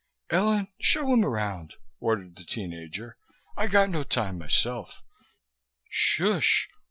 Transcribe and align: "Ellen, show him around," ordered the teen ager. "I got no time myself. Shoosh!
"Ellen, 0.31 0.67
show 0.79 1.13
him 1.13 1.23
around," 1.23 1.75
ordered 1.99 2.35
the 2.35 2.43
teen 2.43 2.73
ager. 2.73 3.17
"I 3.55 3.67
got 3.67 3.91
no 3.91 4.03
time 4.03 4.39
myself. 4.39 5.03
Shoosh! 5.91 6.65